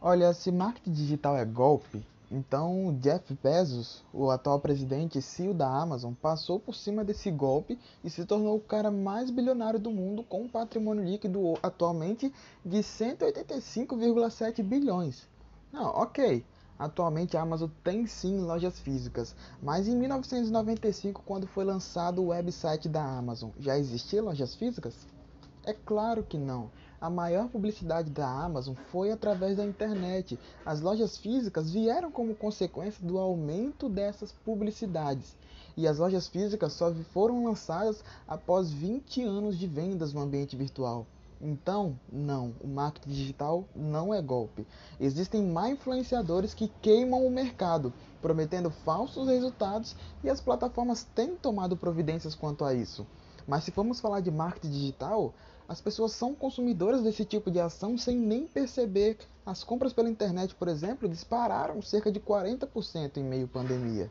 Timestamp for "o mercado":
47.26-47.92